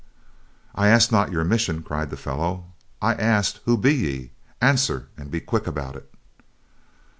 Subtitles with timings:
[0.73, 2.73] "I asked not your mission," cried the fellow.
[3.03, 4.31] "I asked, who be ye?
[4.59, 6.11] Answer, and be quick about it."